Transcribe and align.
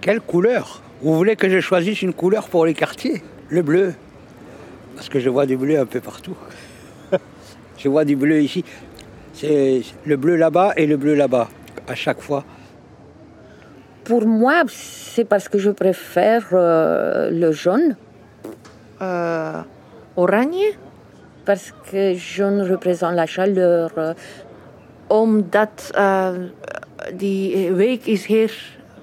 Quelle 0.00 0.20
couleur? 0.20 0.80
Vous 1.02 1.14
voulez 1.14 1.36
que 1.36 1.48
je 1.48 1.60
choisisse 1.60 2.00
une 2.00 2.14
couleur 2.14 2.48
pour 2.48 2.64
les 2.64 2.72
quartiers? 2.72 3.22
Le 3.50 3.62
bleu. 3.62 3.94
Parce 4.94 5.08
que 5.08 5.20
je 5.20 5.28
vois 5.28 5.44
du 5.44 5.56
bleu 5.56 5.78
un 5.78 5.86
peu 5.86 6.00
partout. 6.00 6.36
je 7.76 7.88
vois 7.88 8.04
du 8.06 8.16
bleu 8.16 8.40
ici. 8.40 8.64
C'est 9.34 9.82
le 10.06 10.16
bleu 10.16 10.36
là-bas 10.36 10.72
et 10.76 10.86
le 10.86 10.96
bleu 10.96 11.14
là-bas, 11.14 11.48
à 11.86 11.94
chaque 11.94 12.20
fois. 12.20 12.44
Pour 14.04 14.26
moi, 14.26 14.62
c'est 14.68 15.24
parce 15.24 15.48
que 15.48 15.58
je 15.58 15.70
préfère 15.70 16.48
euh, 16.52 17.30
le 17.30 17.52
jaune. 17.52 17.96
Uh, 19.00 19.62
oranje? 20.16 20.78
Parce 21.44 21.72
que 21.90 22.14
jaune 22.14 22.62
représente 22.62 23.14
la 23.14 23.26
chaleur. 23.26 23.90
euh, 23.98 24.14
Omdat 25.08 25.92
uh, 25.96 26.50
die 27.12 27.70
week 27.72 28.06
is 28.06 28.26
hier 28.28 28.50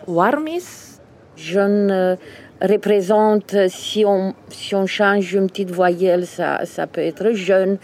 warm 0.08 0.48
is. 0.48 1.00
Jaune 1.36 1.92
euh, 1.92 2.16
représente, 2.62 3.70
si 3.70 4.04
on, 4.06 4.34
si 4.50 4.74
on 4.74 4.88
change 4.88 5.34
une 5.34 5.48
petite 5.48 5.72
voyelle, 5.72 6.26
ça, 6.26 6.66
ça 6.66 6.88
peut 6.88 7.02
être 7.02 7.34
jaune. 7.34 7.78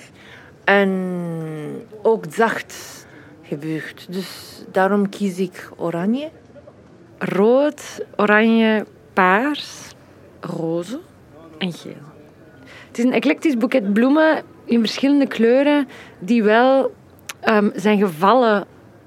En 0.65 0.89
ook 2.03 2.25
zacht 2.29 3.05
gebeurt. 3.41 4.07
Dus 4.09 4.63
daarom 4.71 5.09
kies 5.09 5.37
ik 5.39 5.69
oranje. 5.77 6.29
Rood, 7.17 8.05
oranje, 8.15 8.85
paars, 9.13 9.93
roze 10.39 10.99
en 11.57 11.73
geel. 11.73 12.11
Het 12.87 12.97
is 12.97 13.03
een 13.03 13.13
eclectisch 13.13 13.57
boeket 13.57 13.93
bloemen 13.93 14.43
in 14.65 14.79
verschillende 14.79 15.27
kleuren 15.27 15.87
die 16.19 16.43
wel 16.43 16.93
ehm, 17.39 17.69
zijn 17.75 17.97
gevallen 17.97 18.65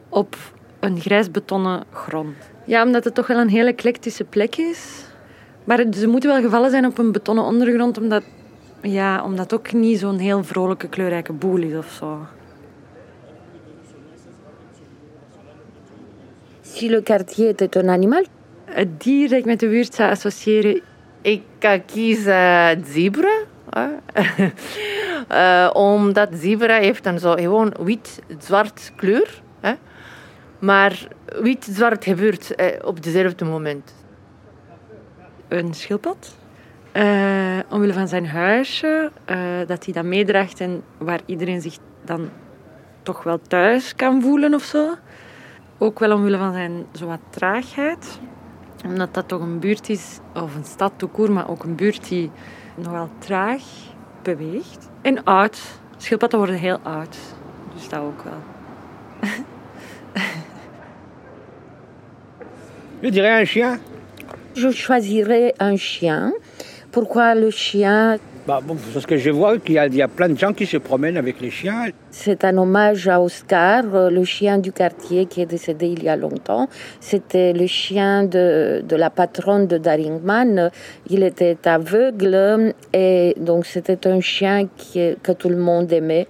op 0.08 0.36
een 0.80 1.00
grijsbetonnen 1.00 1.84
grond. 1.92 2.36
Ja, 2.66 2.84
omdat 2.84 3.04
het 3.04 3.14
toch 3.14 3.26
wel 3.26 3.38
een 3.38 3.48
heel 3.48 3.66
eclectische 3.66 4.24
plek 4.24 4.56
is. 4.56 5.04
Maar 5.64 5.84
ze 5.90 6.06
moeten 6.06 6.30
wel 6.30 6.42
gevallen 6.42 6.70
zijn 6.70 6.86
op 6.86 6.98
een 6.98 7.12
betonnen 7.12 7.44
ondergrond, 7.44 7.98
omdat, 7.98 8.22
ja, 8.82 9.24
omdat 9.24 9.50
het 9.50 9.60
ook 9.60 9.72
niet 9.72 9.98
zo'n 9.98 10.18
heel 10.18 10.44
vrolijke, 10.44 10.88
kleurrijke 10.88 11.32
boel 11.32 11.62
is 11.62 11.76
of 11.76 11.96
zo. 11.98 12.26
Si 16.62 16.90
le 16.90 17.02
quartier 17.02 17.48
était 17.48 17.76
un 17.76 17.88
animal, 17.88 18.24
Het 18.64 19.02
dier 19.02 19.28
dat 19.28 19.38
ik 19.38 19.44
met 19.44 19.60
de 19.60 19.68
buurt 19.68 19.94
zou 19.94 20.10
associëren 20.10 20.80
Ik 21.20 21.42
uh, 21.60 21.72
kies 21.86 22.26
uh, 22.26 22.70
zebra. 22.84 23.34
Eh, 25.28 25.70
omdat 25.72 26.28
zebra 26.34 26.78
heeft 26.78 27.06
een 27.06 27.18
zo 27.18 27.32
gewoon 27.32 27.74
wit-zwart 27.80 28.92
kleur. 28.96 29.42
Hè. 29.60 29.74
Maar 30.58 31.08
wit-zwart 31.40 32.04
gebeurt 32.04 32.54
eh, 32.54 32.66
op 32.84 33.02
dezelfde 33.02 33.44
moment. 33.44 33.94
een 35.48 35.74
schildpad. 35.74 36.36
Eh, 36.92 37.58
omwille 37.70 37.92
van 37.92 38.08
zijn 38.08 38.26
huisje, 38.26 39.10
eh, 39.24 39.38
dat 39.66 39.84
hij 39.84 39.94
dat 39.94 40.04
meedraagt 40.04 40.60
en 40.60 40.82
waar 40.98 41.20
iedereen 41.26 41.60
zich 41.60 41.78
dan 42.04 42.28
toch 43.02 43.22
wel 43.22 43.40
thuis 43.48 43.94
kan 43.94 44.22
voelen 44.22 44.54
of 44.54 44.62
zo. 44.62 44.94
Ook 45.78 45.98
wel 45.98 46.12
omwille 46.12 46.38
van 46.38 46.52
zijn 46.52 46.86
zo 46.92 47.06
wat 47.06 47.20
traagheid. 47.30 48.20
Omdat 48.84 49.14
dat 49.14 49.28
toch 49.28 49.40
een 49.40 49.58
buurt 49.58 49.88
is, 49.88 50.18
of 50.34 50.54
een 50.54 50.64
stad 50.64 50.92
court, 51.12 51.30
maar 51.30 51.48
ook 51.48 51.64
een 51.64 51.74
buurt 51.74 52.08
die 52.08 52.30
nogal 52.74 53.08
traag 53.18 53.62
beweegt. 54.22 54.90
En 55.02 55.24
oud. 55.24 55.80
Schildpadden 55.96 56.38
worden 56.38 56.58
heel 56.58 56.78
oud. 56.82 57.18
Dus 57.74 57.88
dat 57.88 58.00
ook 58.00 58.22
wel. 58.22 58.40
Je 63.02 63.08
dirais 63.08 63.30
un 63.42 63.44
chien. 63.44 63.78
je 64.56 64.70
choisirais 64.70 65.52
un 65.60 65.76
chien. 65.76 66.32
Pourquoi 66.90 67.34
le 67.34 67.50
chien? 67.50 68.16
Bah, 68.46 68.60
bon, 68.64 68.76
parce 68.94 69.04
que 69.04 69.16
je 69.18 69.28
vois 69.30 69.58
qu'il 69.58 69.74
y, 69.74 69.78
a- 69.78 69.86
il 69.86 69.94
y 69.96 70.00
a 70.00 70.08
plein 70.08 70.30
de 70.30 70.38
gens 70.38 70.52
qui 70.54 70.64
se 70.64 70.78
promènent 70.78 71.16
avec 71.18 71.40
les 71.42 71.50
chiens. 71.50 71.86
C'est 72.10 72.42
un 72.44 72.56
hommage 72.56 73.06
à 73.08 73.20
Oscar, 73.20 73.82
euh, 73.92 74.08
le 74.08 74.24
chien 74.24 74.56
du 74.58 74.72
quartier 74.72 75.26
qui 75.26 75.42
est 75.42 75.46
décédé 75.46 75.88
il 75.88 76.04
y 76.04 76.08
a 76.08 76.16
longtemps. 76.16 76.68
C'était 77.00 77.52
le 77.52 77.66
chien 77.66 78.24
de, 78.24 78.82
de 78.88 78.96
la 78.96 79.10
patronne 79.10 79.66
de 79.66 79.76
Daringman. 79.76 80.70
Il 81.10 81.22
était 81.22 81.58
aveugle 81.66 82.72
et 82.94 83.34
donc 83.38 83.66
c'était 83.66 84.06
un 84.06 84.20
chien 84.20 84.68
qui- 84.78 85.16
que 85.22 85.32
tout 85.32 85.50
le 85.50 85.56
monde 85.58 85.92
aimait. 85.92 86.28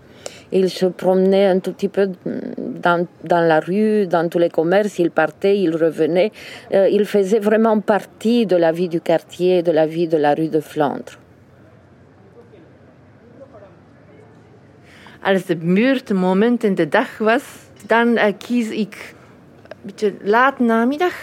Il 0.53 0.71
se 0.71 0.87
promenait 0.87 1.47
un 1.47 1.59
tout 1.59 1.73
petit 1.73 1.89
peu 1.89 2.11
dans, 2.25 3.07
dans 3.25 3.41
la 3.41 3.61
rue, 3.61 4.07
dans 4.07 4.29
tous 4.29 4.39
les 4.39 4.49
commerces. 4.49 4.99
Il 4.99 5.11
partait, 5.11 5.59
il 5.59 5.75
revenait. 5.77 6.31
Euh, 6.73 6.89
il 6.89 7.05
faisait 7.05 7.41
vraiment 7.41 7.81
partie 7.81 8.47
de 8.47 8.57
la 8.57 8.73
vie 8.73 8.89
du 8.89 9.01
quartier, 9.01 9.62
de 9.62 9.73
la 9.73 9.87
vie 9.87 10.09
de 10.09 10.17
la 10.17 10.34
rue 10.34 10.49
de 10.49 10.61
Flandre. 10.61 11.19
Als 15.23 15.47
de 15.47 15.57
buurt 15.57 16.11
een 16.11 16.17
moment 16.17 16.65
in 16.65 16.75
de 16.75 16.89
dag 16.89 17.19
was, 17.19 17.43
dan 17.87 18.17
eh, 18.17 18.33
kies 18.39 18.71
ik 18.71 19.15
een 19.71 19.77
beetje 19.83 20.15
laat 20.23 20.59
namiddag. 20.59 21.15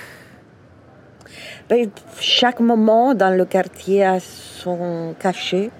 Chaque 2.19 2.59
moment 2.59 3.15
dans 3.15 3.35
le 3.35 3.45
quartier 3.45 4.03
a 4.03 4.19
son 4.19 5.15
cachet. 5.17 5.71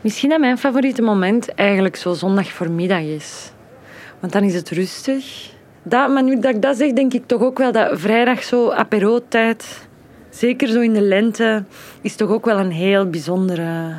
Misschien 0.00 0.28
dat 0.28 0.40
mijn 0.40 0.58
favoriete 0.58 1.02
moment 1.02 1.54
eigenlijk 1.54 1.96
zo 1.96 2.12
zondag 2.12 2.48
voormiddag 2.48 3.00
is. 3.00 3.52
Want 4.20 4.32
dan 4.32 4.42
is 4.42 4.54
het 4.54 4.70
rustig. 4.70 5.50
Dat, 5.82 6.08
maar 6.08 6.22
nu 6.22 6.40
dat 6.40 6.54
ik 6.54 6.62
dat 6.62 6.76
zeg, 6.76 6.92
denk 6.92 7.12
ik 7.12 7.26
toch 7.26 7.42
ook 7.42 7.58
wel 7.58 7.72
dat 7.72 8.00
vrijdag 8.00 8.42
zo 8.42 8.70
apero-tijd, 8.70 9.88
zeker 10.30 10.68
zo 10.68 10.80
in 10.80 10.92
de 10.92 11.00
lente, 11.00 11.64
is 12.00 12.16
toch 12.16 12.30
ook 12.30 12.44
wel 12.44 12.58
een 12.58 12.70
heel 12.70 13.06
bijzondere, 13.10 13.94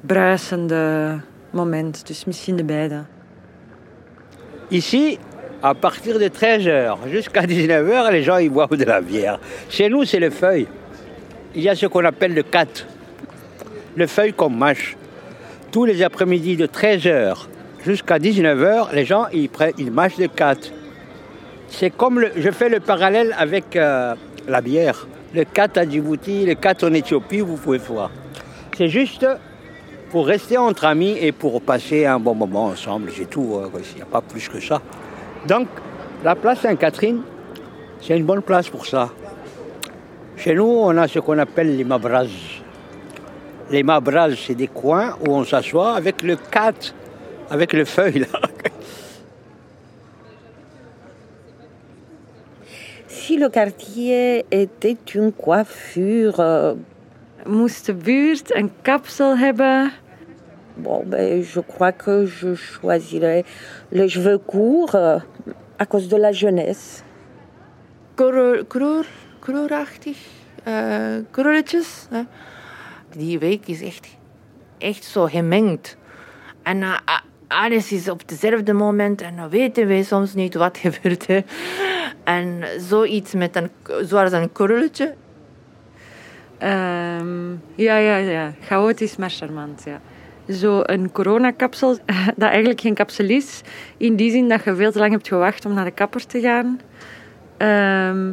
bruisende 0.00 1.20
moment. 1.50 2.06
Dus 2.06 2.24
misschien 2.24 2.56
de 2.56 2.64
beide. 2.64 3.04
Ici, 4.68 5.18
à 5.62 5.72
partir 5.74 6.18
de 6.18 6.30
13h 6.30 7.08
jusqu'à 7.10 7.46
19h, 7.46 8.10
les 8.10 8.24
gens 8.24 8.40
ils 8.40 8.52
boivent 8.52 8.76
de 8.76 8.84
la 8.84 9.00
bière. 9.00 9.38
Chez 9.68 9.88
nous, 9.88 10.04
c'est 10.04 10.20
le 10.20 10.30
feuille. 10.30 10.66
Il 11.52 11.62
y 11.62 11.68
a 11.68 11.74
ce 11.74 11.86
qu'on 11.86 12.04
appelle 12.04 12.34
le 12.34 12.42
cat. 12.42 12.95
Le 13.96 14.06
feuille 14.06 14.32
qu'on 14.32 14.50
mâche. 14.50 14.96
Tous 15.72 15.84
les 15.84 16.02
après-midi 16.02 16.56
de 16.56 16.66
13h 16.66 17.46
jusqu'à 17.84 18.18
19h, 18.18 18.94
les 18.94 19.04
gens 19.04 19.26
ils, 19.32 19.48
prennent, 19.48 19.72
ils 19.78 19.90
mâchent 19.90 20.18
le 20.18 20.28
cat. 20.28 20.56
C'est 21.68 21.90
comme 21.90 22.24
je 22.36 22.50
fais 22.50 22.68
le 22.68 22.80
parallèle 22.80 23.34
avec 23.38 23.74
euh, 23.76 24.14
la 24.46 24.60
bière. 24.60 25.06
Le 25.34 25.44
cat 25.44 25.68
à 25.76 25.88
Djibouti, 25.88 26.46
le 26.46 26.54
cat 26.54 26.74
en 26.82 26.92
Éthiopie, 26.92 27.40
vous 27.40 27.56
pouvez 27.56 27.78
voir. 27.78 28.10
C'est 28.76 28.88
juste 28.88 29.26
pour 30.10 30.26
rester 30.26 30.56
entre 30.56 30.84
amis 30.84 31.16
et 31.20 31.32
pour 31.32 31.60
passer 31.60 32.06
un 32.06 32.20
bon 32.20 32.34
moment 32.34 32.66
ensemble, 32.66 33.10
c'est 33.14 33.28
tout. 33.28 33.54
euh, 33.56 33.68
Il 33.92 33.96
n'y 33.96 34.02
a 34.02 34.06
pas 34.06 34.20
plus 34.20 34.48
que 34.48 34.60
ça. 34.60 34.80
Donc, 35.48 35.68
la 36.22 36.34
place 36.34 36.60
Sainte-Catherine, 36.60 37.20
c'est 38.00 38.16
une 38.16 38.24
bonne 38.24 38.42
place 38.42 38.68
pour 38.68 38.86
ça. 38.86 39.10
Chez 40.36 40.54
nous, 40.54 40.64
on 40.64 40.96
a 40.96 41.08
ce 41.08 41.18
qu'on 41.18 41.38
appelle 41.38 41.76
les 41.76 41.84
mabras. 41.84 42.26
Les 43.70 43.82
mabras, 43.82 44.30
c'est 44.36 44.54
des 44.54 44.68
coins 44.68 45.16
où 45.26 45.32
on 45.32 45.44
s'assoit 45.44 45.94
avec 45.94 46.22
le 46.22 46.36
cat, 46.36 46.72
avec 47.50 47.72
le 47.72 47.84
feuille. 47.84 48.20
Là. 48.20 48.40
Si 53.08 53.36
le 53.36 53.48
quartier 53.48 54.46
était 54.50 54.96
une 55.14 55.32
coiffure, 55.32 56.38
euh, 56.38 56.74
Moest 57.46 57.86
de 57.86 57.94
buurt 57.94 58.54
een 58.54 58.70
kapsel 58.82 59.36
hebben? 59.38 59.92
bon, 60.76 61.04
ben, 61.06 61.42
je 61.42 61.60
crois 61.60 61.92
que 61.92 62.26
je 62.26 62.54
choisirais 62.54 63.44
les 63.92 64.08
cheveux 64.08 64.38
courts 64.38 64.94
euh, 64.94 65.18
à 65.78 65.86
cause 65.86 66.08
de 66.08 66.16
la 66.16 66.32
jeunesse. 66.32 67.04
Eh. 72.12 72.24
Die 73.16 73.38
week 73.38 73.66
is 73.66 73.82
echt, 73.82 74.08
echt 74.78 75.04
zo 75.04 75.26
gemengd. 75.26 75.96
En 76.62 76.82
eh, 76.82 76.98
alles 77.48 77.92
is 77.92 78.08
op 78.08 78.28
dezelfde 78.28 78.72
moment 78.72 79.20
en 79.20 79.36
dan 79.36 79.48
weten 79.48 79.86
wij 79.86 80.02
soms 80.02 80.34
niet 80.34 80.54
wat 80.54 80.78
gebeurt. 80.86 81.26
Hè. 81.26 81.40
En 82.24 82.64
zoiets 82.78 83.34
met 83.34 83.56
een, 83.56 83.70
zoals 84.06 84.32
een 84.32 84.52
krulletje. 84.52 85.14
Ehm, 86.58 87.50
ja, 87.74 87.96
ja, 87.96 88.16
ja. 88.16 88.52
Chaotisch, 88.60 89.16
maar 89.16 89.30
charmant, 89.30 89.82
ja. 89.84 90.00
Zo 90.48 90.80
een 90.82 91.12
coronakapsel, 91.12 91.98
dat 92.36 92.50
eigenlijk 92.50 92.80
geen 92.80 92.94
kapsel 92.94 93.28
is. 93.28 93.60
In 93.96 94.16
die 94.16 94.30
zin 94.30 94.48
dat 94.48 94.64
je 94.64 94.74
veel 94.74 94.92
te 94.92 94.98
lang 94.98 95.10
hebt 95.10 95.28
gewacht 95.28 95.64
om 95.64 95.74
naar 95.74 95.84
de 95.84 95.90
kapper 95.90 96.26
te 96.26 96.40
gaan. 96.40 96.80
Ehm, 97.56 98.32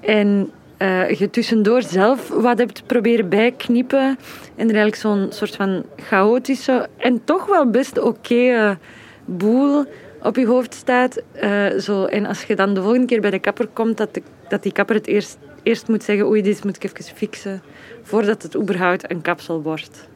en 0.00 0.50
eh, 0.80 1.10
je 1.10 1.30
tussendoor 1.30 1.82
zelf 1.82 2.28
wat 2.28 2.58
hebt 2.58 2.86
proberen 2.86 3.28
bijknippen. 3.28 4.18
En 4.56 4.68
er 4.68 4.76
eigenlijk 4.76 4.94
zo'n 4.94 5.26
soort 5.30 5.56
van 5.56 5.84
chaotische 5.96 6.88
en 6.96 7.24
toch 7.24 7.46
wel 7.46 7.70
best 7.70 7.98
oké 7.98 8.78
boel 9.24 9.84
op 10.22 10.36
je 10.36 10.46
hoofd 10.46 10.74
staat. 10.74 11.22
eh, 11.32 11.66
zo. 11.78 12.04
En 12.04 12.26
als 12.26 12.42
je 12.42 12.56
dan 12.56 12.74
de 12.74 12.82
volgende 12.82 13.06
keer 13.06 13.20
bij 13.20 13.30
de 13.30 13.38
kapper 13.38 13.66
komt, 13.66 13.96
dat, 13.96 14.20
dat 14.48 14.62
die 14.62 14.72
kapper 14.72 14.94
het 14.94 15.06
eerst, 15.06 15.38
eerst 15.62 15.88
moet 15.88 16.02
zeggen: 16.02 16.26
Oei, 16.26 16.42
dit 16.42 16.64
moet 16.64 16.76
ik 16.76 16.84
even 16.84 17.16
fixen. 17.16 17.62
Voordat 18.02 18.42
het 18.42 18.56
überhaupt 18.56 19.10
een 19.10 19.20
kapsel 19.20 19.62
wordt. 19.62 20.08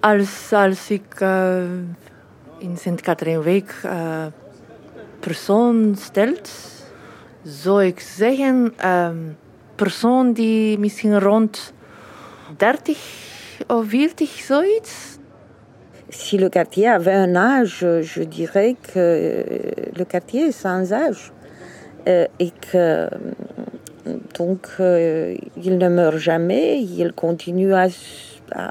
Als, 0.00 0.52
als 0.52 0.90
ik 0.90 1.20
eh, 1.20 1.62
in 2.58 2.76
Sint-Katerinwijk 2.76 3.80
eh 3.82 4.26
persoon 5.26 5.94
stelt, 5.98 6.50
zou 7.42 7.84
ik 7.84 8.00
zeggen 8.00 8.72
ehm, 8.76 9.16
persoon 9.74 10.32
die 10.32 10.78
misschien 10.78 11.20
rond 11.20 11.72
30 12.56 12.98
of 13.66 13.88
40 13.88 14.28
zoiets? 14.28 15.18
Si 16.08 16.38
le 16.38 16.48
quartier 16.48 16.88
avait 16.88 17.14
un 17.14 17.34
âge, 17.34 18.02
je 18.02 18.28
dirais 18.28 18.76
que 18.92 19.44
le 19.92 20.04
quartier 20.04 20.46
est 20.46 20.60
sans 20.60 20.92
âge. 20.92 21.32
Euh, 22.06 22.26
et 22.38 22.52
que 22.70 23.08
donc 24.38 24.68
euh, 24.78 25.36
il 25.56 25.76
ne 25.76 25.88
meurt 25.88 26.18
jamais, 26.18 26.80
il 26.80 27.12
continue 27.12 27.74
à, 27.74 27.88
à, 28.52 28.70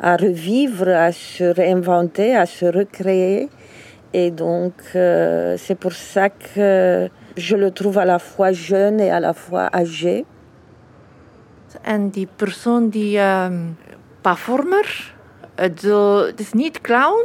à 0.00 0.16
revivre, 0.16 0.88
à 0.88 1.12
se 1.12 1.44
réinventer, 1.44 2.34
à 2.34 2.46
se 2.46 2.66
recréer. 2.66 3.48
Et 4.12 4.30
donc 4.30 4.72
euh, 4.94 5.56
c'est 5.58 5.74
pour 5.74 5.92
ça 5.92 6.30
que 6.30 7.08
je 7.36 7.56
le 7.56 7.70
trouve 7.70 7.98
à 7.98 8.04
la 8.04 8.18
fois 8.18 8.52
jeune 8.52 9.00
et 9.00 9.10
à 9.10 9.20
la 9.20 9.34
fois 9.34 9.68
âgé. 9.72 10.24
En 11.84 12.08
die 12.08 12.26
persoon 12.26 12.88
die 12.88 13.18
ehm 13.20 13.76
performer, 14.20 15.14
het, 15.54 15.84
is 16.36 16.52
niet 16.52 16.80
clown, 16.80 17.22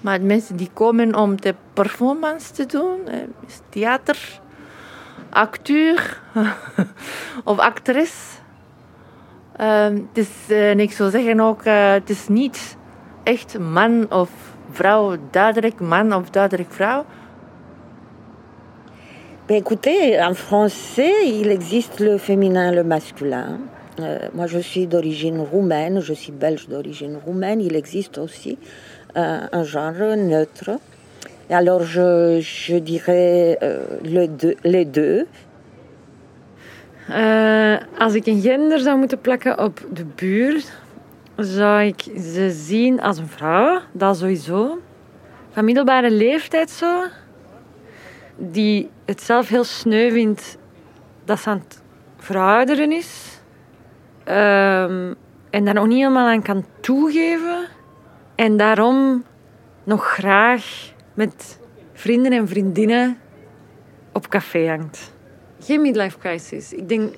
maar 0.00 0.22
mensen 0.22 0.56
die 0.56 0.70
komen 0.72 1.14
om 1.14 1.40
de 1.40 1.54
performance 1.72 2.52
te 2.52 2.66
doen, 2.66 3.08
eh, 3.08 3.18
theater, 3.68 4.40
acteur 5.30 6.20
of 7.44 7.58
actrice. 7.58 8.38
Ehm, 9.56 9.94
het 9.94 10.18
is, 10.18 10.28
en 10.48 10.80
ik 10.80 10.92
zou 10.92 11.10
zeggen 11.10 11.40
ook, 11.40 11.62
eh, 11.62 11.92
het 11.92 12.10
is 12.10 12.28
niet 12.28 12.76
echt 13.22 13.58
man 13.58 14.12
of 14.12 14.30
vrouw, 14.72 15.16
duidelijk 15.30 15.80
man 15.80 16.14
of 16.14 16.30
duidelijk 16.30 16.72
vrouw? 16.72 17.04
Ben, 19.46 19.56
écoutez, 19.56 20.16
en 20.16 20.34
français, 20.34 21.26
il 21.26 21.50
existe 21.50 22.04
le 22.04 22.18
féminin 22.18 22.70
et 22.70 22.74
le 22.74 22.84
masculin. 22.84 23.58
Euh, 23.98 24.28
moi, 24.32 24.46
je 24.46 24.60
suis 24.60 24.86
d'origine 24.86 25.38
roumaine, 25.50 26.00
je 26.00 26.14
suis 26.14 26.32
belge 26.32 26.68
d'origine 26.68 27.18
roumaine. 27.24 27.60
Il 27.60 27.74
existe 27.74 28.18
aussi 28.18 28.58
euh, 29.16 29.46
un 29.50 29.64
genre 29.64 30.16
neutre. 30.16 30.78
Et 31.48 31.54
alors, 31.54 31.82
je, 31.82 32.40
je 32.40 32.76
dirais 32.78 33.58
euh, 33.62 33.82
le 34.04 34.28
deux- 34.28 34.56
les 34.62 34.84
deux. 34.84 35.26
Als 37.98 38.14
ik 38.14 38.26
een 38.26 38.40
gender 38.40 38.78
zou 38.78 38.98
moeten 38.98 39.20
plakken 39.20 39.58
op 39.58 39.80
de 39.92 40.04
buurt, 40.14 40.72
zou 41.44 41.82
ik 41.82 42.00
ze 42.02 42.50
zien 42.50 43.00
als 43.00 43.18
een 43.18 43.28
vrouw, 43.28 43.80
dat 43.92 44.16
sowieso. 44.16 44.80
Van 45.50 45.64
middelbare 45.64 46.10
leeftijd 46.10 46.70
zo. 46.70 47.02
Die 48.36 48.90
het 49.04 49.22
zelf 49.22 49.48
heel 49.48 49.64
sneu 49.64 50.10
vindt 50.10 50.58
dat 51.24 51.40
ze 51.40 51.48
aan 51.48 51.58
het 51.58 51.82
verouderen 52.18 52.92
is. 52.92 53.40
Ehm, 54.24 55.14
en 55.50 55.64
daar 55.64 55.74
nog 55.74 55.86
niet 55.86 55.98
helemaal 55.98 56.28
aan 56.28 56.42
kan 56.42 56.64
toegeven. 56.80 57.66
En 58.34 58.56
daarom 58.56 59.24
nog 59.84 60.04
graag 60.04 60.92
met 61.14 61.58
vrienden 61.92 62.32
en 62.32 62.48
vriendinnen 62.48 63.18
op 64.12 64.28
café 64.28 64.68
hangt. 64.68 65.12
Geen 65.60 65.80
midlife 65.80 66.18
crisis. 66.18 66.72
Ik 66.72 66.88
denk 66.88 67.14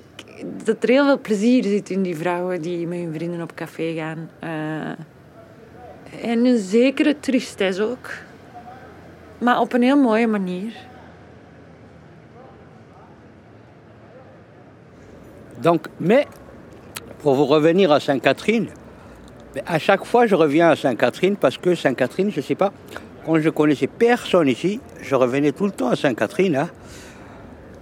dat 0.63 0.83
er 0.83 0.89
heel 0.89 1.05
veel 1.05 1.19
plezier 1.19 1.63
zit 1.63 1.89
in 1.89 2.01
die 2.01 2.15
vrouwen 2.15 2.61
die 2.61 2.87
met 2.87 2.99
hun 2.99 3.13
vrienden 3.13 3.41
op 3.41 3.55
café 3.55 3.93
gaan. 3.93 4.29
Eh, 4.39 6.29
en 6.29 6.45
een 6.45 6.57
zekere 6.57 7.19
tristesse 7.19 7.83
ook. 7.83 8.09
Maar 9.37 9.59
op 9.59 9.73
een 9.73 9.81
heel 9.81 9.97
mooie 9.97 10.27
manier. 10.27 10.73
Donc, 15.61 15.87
mais, 15.97 16.25
pour 17.21 17.35
vous 17.35 17.49
revenir 17.49 17.91
à 17.91 17.99
Sainte-Catherine, 17.99 18.67
à 19.65 19.79
chaque 19.79 20.05
fois 20.05 20.27
je 20.27 20.35
reviens 20.35 20.69
à 20.69 20.75
Sainte-Catherine 20.75 21.37
parce 21.37 21.57
que 21.57 21.75
Sainte-Catherine, 21.75 22.31
je 22.31 22.39
ne 22.39 22.45
sais 22.45 22.55
pas, 22.55 22.71
quand 23.25 23.39
je 23.39 23.49
connaissais 23.49 23.87
personne 23.87 24.47
ici, 24.47 24.79
je 25.01 25.15
revenais 25.15 25.53
tout 25.53 25.65
le 25.65 25.71
temps 25.71 25.89
à 25.89 25.95
Sainte-Catherine. 25.95 26.55
hein. 26.55 26.69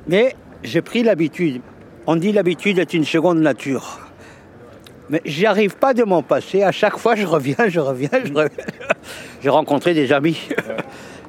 Mais 0.08 0.36
j'ai 0.64 0.82
pris 0.82 1.04
l'habitude. 1.04 1.62
On 2.08 2.16
dit 2.16 2.32
l'habitude 2.32 2.80
est 2.80 2.94
une 2.94 3.06
seconde 3.06 3.40
nature. 3.40 4.00
Mais 5.10 5.22
j'y 5.26 5.46
arrive 5.46 5.76
pas 5.78 5.94
de 5.94 6.04
m'en 6.04 6.24
passer. 6.24 6.64
À 6.64 6.72
chaque 6.72 6.98
fois, 6.98 7.16
je 7.16 7.26
reviens, 7.26 7.68
je 7.68 7.80
reviens, 7.80 8.10
je 8.24 8.34
reviens. 8.34 8.66
J'ai 9.42 9.50
rencontré 9.50 9.94
des 9.94 10.12
amis. 10.12 10.40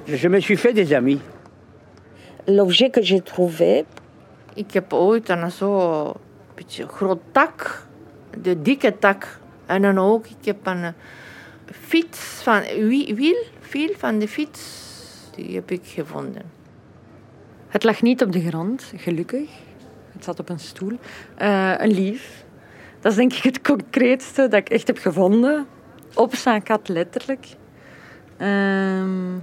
Je 0.07 0.29
me 0.29 0.41
suis 0.41 0.57
fait 0.57 0.73
des 0.73 0.93
amis. 0.95 1.21
L'objet 2.49 2.91
que 2.91 3.03
j'ai 3.03 3.21
trouvé, 3.21 3.85
Ik 4.55 4.73
heb 4.73 4.93
ooit 4.93 5.29
een 5.29 5.51
zo 5.51 6.13
beetje 6.55 6.87
groot 6.89 7.21
tak, 7.33 7.87
de 8.43 8.63
dikke 8.63 8.99
tak. 8.99 9.39
En 9.67 9.83
dan 9.83 9.99
ook, 9.99 10.27
ik 10.27 10.45
heb 10.45 10.67
een 10.67 10.85
eh, 10.85 10.93
fiets 11.89 12.19
van 12.43 12.61
wie- 12.89 13.15
wiel, 13.15 13.37
wiel 13.71 13.91
van 13.97 14.19
de 14.19 14.29
fiets, 14.29 14.61
die 15.35 15.55
heb 15.55 15.71
ik 15.71 15.81
gevonden. 15.85 16.43
Het 17.69 17.85
lag 17.85 18.03
niet 18.03 18.23
op 18.23 18.33
de 18.33 18.41
grond, 18.41 18.93
gelukkig. 18.97 19.49
Het 20.23 20.31
zat 20.37 20.41
op 20.41 20.49
een 20.49 20.59
stoel. 20.59 20.99
Eh, 21.35 21.75
een 21.79 21.91
lief. 21.91 22.45
Dat 23.01 23.13
is 23.13 23.19
denk 23.19 23.33
ik 23.33 23.43
het 23.43 23.61
concreetste 23.61 24.49
dat 24.49 24.61
ik 24.61 24.69
echt 24.69 24.87
heb 24.87 24.99
gevonden. 24.99 25.67
Op 26.15 26.33
kat, 26.65 26.89
letterlijk. 26.89 27.47
Ehm, 28.37 29.39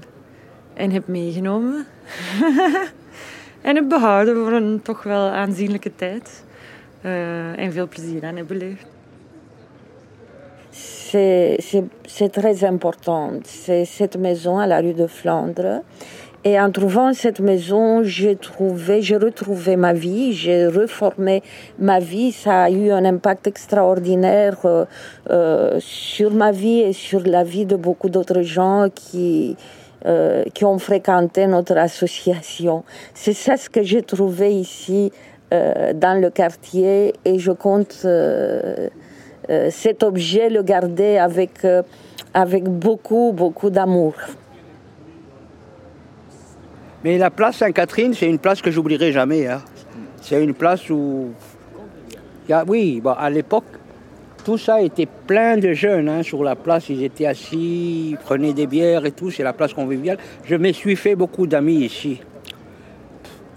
en 0.73 0.91
heb 0.91 1.07
meegenomen. 1.07 1.85
en 3.61 3.75
heb 3.75 3.89
behouden 3.89 4.35
voor 4.35 4.51
een 4.51 4.81
toch 4.81 5.03
wel 5.03 5.29
aanzienlijke 5.29 5.95
tijd. 5.95 6.45
Eh, 7.01 7.59
en 7.59 7.71
veel 7.71 7.87
plezier 7.87 8.25
aan 8.25 8.35
heb 8.35 8.47
beleefd. 8.47 8.87
c'est 11.11 12.31
très 12.31 12.63
important. 12.63 13.41
C'est 13.43 13.85
cette 13.85 14.17
maison 14.17 14.59
à 14.59 14.67
la 14.67 14.79
rue 14.79 14.93
de 14.93 15.07
Flandre. 15.07 15.81
Et 16.46 16.58
en 16.58 16.72
trouvant 16.72 17.13
cette 17.13 17.41
maison, 17.41 18.01
j'ai 18.01 18.38
trouvé, 18.38 19.01
j'ai 19.01 19.17
retrouvé 19.17 19.75
ma 19.75 19.91
vie, 19.91 20.31
j'ai 20.31 20.67
reformé 20.67 21.43
ma 21.79 22.00
vie. 22.00 22.31
Ça 22.31 22.63
a 22.63 22.69
eu 22.69 22.91
un 22.91 23.03
impact 23.03 23.48
extraordinaire 23.48 24.58
euh, 24.63 24.86
euh, 25.29 25.77
sur 25.79 26.31
ma 26.31 26.51
vie 26.53 26.79
et 26.79 26.93
sur 26.93 27.19
la 27.25 27.43
vie 27.43 27.65
de 27.65 27.75
beaucoup 27.75 28.08
d'autres 28.08 28.41
gens 28.41 28.88
qui, 28.96 29.58
euh, 30.05 30.46
qui 30.53 30.63
ont 30.63 30.79
fréquenté 30.79 31.46
notre 31.46 31.75
association. 31.75 32.86
C'est 33.13 33.34
ça 33.34 33.58
ce 33.58 33.69
que 33.69 33.84
j'ai 33.84 34.01
trouvé 34.01 34.53
ici 34.53 35.12
dans 35.51 36.22
le 36.22 36.29
quartier 36.29 37.15
et 37.25 37.39
je 37.39 37.51
compte 37.51 38.05
cet 39.72 40.03
objet 40.03 40.51
le 40.51 40.62
garder 40.62 41.17
avec, 41.17 41.65
avec 42.36 42.65
beaucoup, 42.65 43.31
beaucoup 43.34 43.72
d'amour. 43.72 44.13
Mais 47.03 47.18
la 47.18 47.29
place 47.29 47.58
Sainte-Catherine, 47.58 48.13
c'est 48.13 48.27
une 48.27 48.39
place 48.39 48.62
que 48.62 48.72
j'oublierai 48.72 49.12
jamais. 49.12 49.48
hein. 49.48 49.62
C'est 50.22 50.44
une 50.44 50.53
place 50.53 50.89
où. 50.89 51.29
oui, 52.68 53.00
bon, 53.01 53.12
à 53.12 53.29
l'époque, 53.29 53.63
tout 54.44 54.58
ça 54.58 54.82
était 54.82 55.06
plein 55.06 55.58
de 55.58 55.74
jeunes 55.74 56.10
hein, 56.10 56.24
sur 56.24 56.44
la 56.44 56.56
place. 56.56 56.89
Ils 56.89 57.03
étaient 57.03 57.25
assis, 57.25 58.10
ils 58.12 58.18
prenaient 58.18 58.53
des 58.53 58.68
bières 58.68 59.06
et 59.06 59.12
tout. 59.12 59.32
C'est 59.32 59.44
la 59.44 59.53
place 59.53 59.74
conviviale. 59.74 60.18
Je 60.46 60.56
me 60.56 60.72
suis 60.74 60.96
fait 60.96 61.15
beaucoup 61.15 61.48
d'amis 61.48 61.86
ici. 61.86 62.22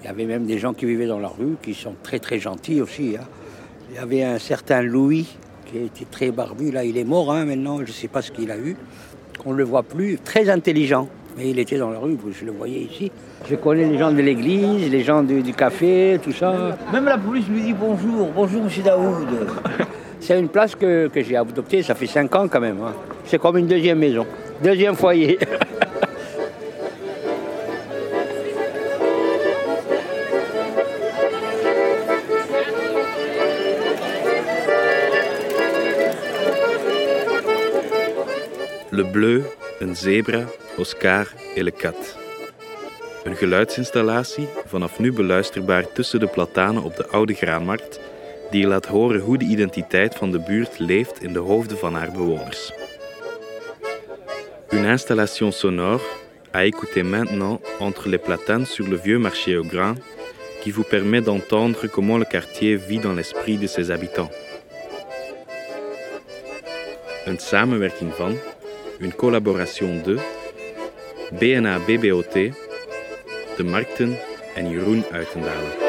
Il 0.03 0.07
y 0.07 0.09
avait 0.09 0.27
même 0.27 0.47
des 0.47 0.59
gens 0.59 0.73
qui 0.73 0.85
vivaient 0.85 1.07
dans 1.07 1.21
la 1.21 1.29
rue, 1.29 1.57
qui 1.63 1.75
sont 1.75 1.95
très 2.03 2.19
très 2.19 2.39
gentils 2.39 2.81
aussi. 2.81 3.17
hein. 3.19 3.25
Il 3.91 3.97
y 3.97 3.99
avait 3.99 4.23
un 4.23 4.39
certain 4.39 4.83
Louis, 4.83 5.37
qui 5.67 5.79
était 5.79 6.07
très 6.11 6.31
barbu. 6.31 6.71
Là, 6.71 6.85
il 6.85 6.97
est 6.97 7.05
mort 7.05 7.33
maintenant. 7.33 7.79
Je 7.79 7.83
ne 7.83 7.93
sais 7.93 8.09
pas 8.09 8.23
ce 8.23 8.31
qu'il 8.31 8.51
a 8.51 8.57
eu. 8.57 8.77
On 9.45 9.53
ne 9.53 9.59
le 9.59 9.65
voit 9.65 9.83
plus. 9.83 10.19
Très 10.19 10.49
intelligent. 10.49 11.09
Mais 11.37 11.49
il 11.51 11.59
était 11.59 11.79
dans 11.79 11.91
la 11.91 11.99
rue, 11.99 12.17
je 12.39 12.45
le 12.45 12.53
voyais 12.53 12.81
ici. 12.81 13.11
Je 13.49 13.57
connais 13.57 13.87
les 13.87 13.97
gens 13.99 14.13
de 14.13 14.21
l'église, 14.21 14.91
les 14.91 15.03
gens 15.03 15.23
du, 15.23 15.43
du 15.43 15.53
café, 15.55 16.19
tout 16.23 16.33
ça. 16.33 16.77
Même 16.93 17.07
la 17.07 17.17
police 17.19 17.47
lui 17.49 17.63
dit 17.63 17.73
bonjour, 17.73 18.29
bonjour 18.35 18.63
monsieur 18.65 18.83
Daoud. 18.83 19.27
C'est 20.21 20.39
une 20.39 20.49
place 20.49 20.75
que, 20.77 21.09
que 21.09 21.23
j'ai 21.23 21.37
adoptée, 21.37 21.83
ça 21.83 21.95
fait 21.95 22.07
cinq 22.07 22.35
ans 22.37 22.47
quand 22.49 22.61
même. 22.61 22.79
hein. 22.83 22.93
C'est 23.25 23.39
comme 23.41 23.57
une 23.57 23.67
deuxième 23.67 23.99
maison, 23.99 24.27
deuxième 24.63 24.95
foyer. 24.95 25.39
Le 38.91 39.05
Bleu, 39.05 39.45
een 39.83 39.97
zebra, 39.97 40.45
Oscar 40.77 41.27
et 41.55 41.63
le 41.63 41.73
cat. 41.73 42.19
Een 43.25 43.37
geluidsinstallatie, 43.37 44.49
vanaf 44.67 44.99
nu 44.99 45.13
beluisterbaar 45.13 45.93
tussen 45.93 46.21
de 46.21 46.27
platanen 46.27 46.83
op 46.83 46.97
de 46.97 47.07
Oude 47.07 47.35
Graanmarkt, 47.35 48.01
die 48.51 48.67
laat 48.67 48.87
horen 48.87 49.21
hoe 49.21 49.39
de 49.39 49.45
identiteit 49.45 50.15
van 50.15 50.31
de 50.31 50.41
buurt 50.41 50.79
leeft 50.79 51.23
in 51.23 51.33
de 51.33 51.39
hoofden 51.39 51.79
van 51.79 51.95
haar 51.95 52.13
bewoners. 52.13 52.73
Une 54.71 54.91
installation 54.91 55.53
sonore 55.53 56.03
à 56.55 56.65
écouter 56.65 57.05
maintenant 57.05 57.61
entre 57.79 58.09
les 58.09 58.23
platanes 58.23 58.67
sur 58.67 58.89
le 58.89 58.97
vieux 58.97 59.19
marché 59.19 59.57
au 59.57 59.65
grain 59.65 59.95
qui 60.61 60.73
vous 60.73 60.89
permet 60.89 61.25
d'entendre 61.25 61.89
comment 61.89 62.19
le 62.19 62.25
quartier 62.25 62.77
vit 62.77 63.01
dans 63.01 63.17
l'esprit 63.17 63.59
de 63.59 63.67
ses 63.67 63.91
habitants. 63.91 64.31
Een 67.25 67.39
samenwerking 67.39 68.13
van, 68.15 68.37
une 69.03 69.13
collaboration 69.13 70.01
de, 70.05 70.19
BNA 71.33 71.79
BBOT, 71.81 72.53
De 73.59 73.63
Markten 73.63 74.17
en 74.57 74.71
Jeroen 74.71 75.03
Uitendalen. 75.13 75.82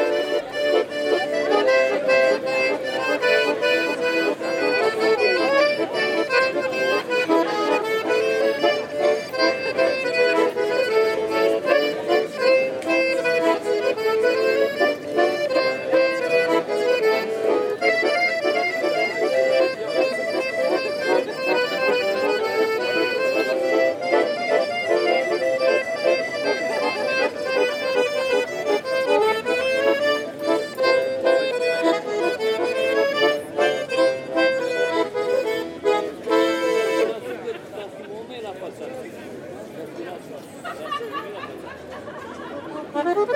Ha 42.94 43.02
ha 43.02 43.12
ha! 43.12 43.33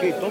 chez 0.00 0.12
ton 0.12 0.30